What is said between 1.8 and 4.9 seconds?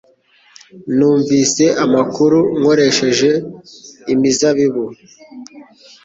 amakuru nkoresheje imizabibu